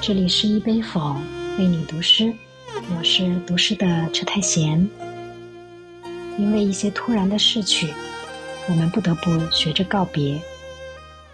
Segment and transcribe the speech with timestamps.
[0.00, 1.16] 这里是一杯否
[1.58, 2.32] 为你读诗，
[2.96, 4.88] 我是读诗的车太贤。
[6.38, 7.92] 因为一些突然的逝去，
[8.68, 10.40] 我们不得不学着告别。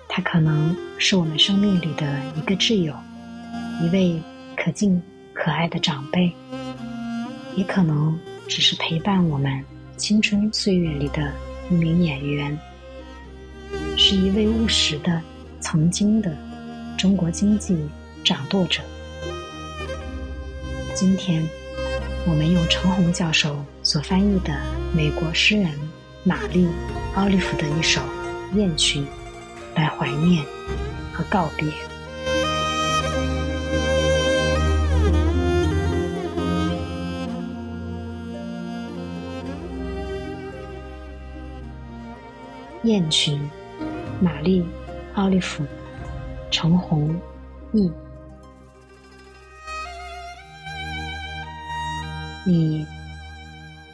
[0.09, 2.95] 他可能是我们生命里的一个挚友，
[3.83, 4.21] 一位
[4.57, 5.01] 可敬
[5.35, 6.33] 可爱的长辈，
[7.55, 8.19] 也可能
[8.49, 9.63] 只是陪伴我们
[9.97, 11.33] 青春岁月里的
[11.71, 12.59] 一名演员，
[13.97, 15.21] 是一位务实的
[15.61, 16.35] 曾经的
[16.97, 17.77] 中国经济。
[18.25, 18.81] 掌舵者。
[20.95, 21.47] 今天，
[22.27, 24.59] 我们用陈红教授所翻译的
[24.95, 25.71] 美国诗人
[26.23, 26.67] 玛丽·
[27.15, 28.01] 奥利弗的一首
[28.57, 29.05] 《雁群》
[29.77, 30.43] 来怀念
[31.13, 31.69] 和告别。
[42.85, 43.39] 《雁群》，
[44.21, 44.61] 玛丽·
[45.15, 45.65] 奥利弗，
[46.51, 47.21] 陈红
[47.73, 47.91] 译。
[52.47, 52.87] 你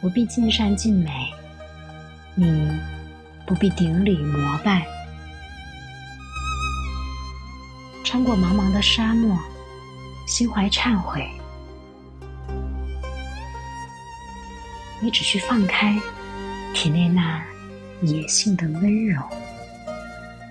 [0.01, 1.33] 不必尽善尽美，
[2.35, 2.69] 你
[3.47, 4.85] 不必顶礼膜拜，
[8.03, 9.39] 穿过茫茫的沙漠，
[10.27, 11.31] 心怀忏悔，
[15.01, 15.97] 你只需放开
[16.75, 17.41] 体内那
[18.03, 19.23] 野性的温柔，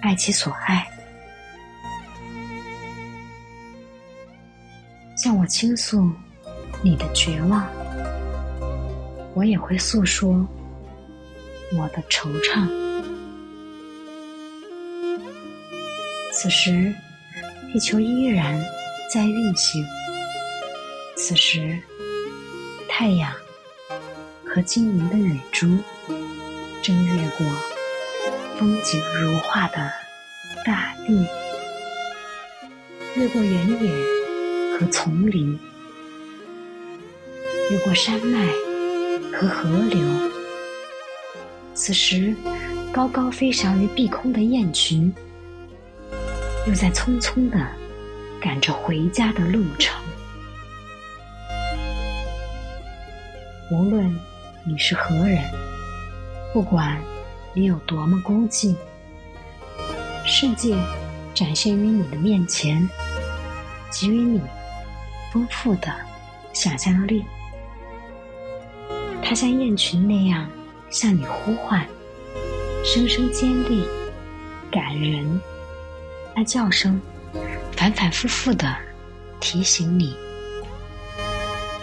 [0.02, 0.88] 爱其所爱，
[5.18, 6.10] 向我倾诉
[6.82, 7.68] 你的绝望。
[9.36, 10.48] 我也会诉说
[11.74, 12.68] 我的惆怅。
[16.34, 16.94] 此时，
[17.72, 18.60] 地球依然
[19.14, 19.86] 在运行。
[21.16, 21.78] 此时，
[22.88, 23.32] 太阳
[24.46, 25.78] 和晶莹的雨珠
[26.82, 27.46] 正越过
[28.58, 29.92] 风景如画的
[30.66, 31.26] 大地，
[33.16, 33.92] 越过原野
[34.78, 35.60] 和丛林，
[37.70, 38.69] 越过山脉。
[39.40, 40.06] 和河流，
[41.74, 42.36] 此时
[42.92, 45.14] 高高飞翔于碧空的雁群，
[46.68, 47.58] 又在匆匆的
[48.42, 49.98] 赶着回家的路程。
[53.72, 54.14] 无论
[54.66, 55.42] 你是何人，
[56.52, 57.02] 不管
[57.54, 58.76] 你有多么孤寂，
[60.26, 60.76] 世界
[61.34, 62.86] 展现于你的面前，
[63.90, 64.42] 给予你
[65.32, 65.96] 丰富的
[66.52, 67.24] 想象力。
[69.30, 70.50] 它像雁群那样
[70.90, 71.88] 向你呼唤，
[72.84, 73.88] 声声尖利、
[74.72, 75.40] 感人。
[76.36, 77.00] 那叫声
[77.78, 78.76] 反反复复的
[79.40, 80.16] 提醒你，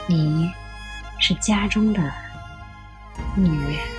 [0.08, 0.50] 你
[1.20, 2.02] 是家中的
[3.36, 3.95] 女人。